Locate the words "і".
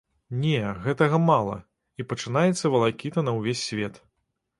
2.03-2.05